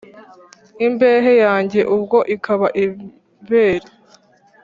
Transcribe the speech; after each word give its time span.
Imbehe 0.85 1.33
yanjye 1.43 1.79
ubwo 1.95 2.17
ikaba 2.35 2.67
ibere 2.83 3.89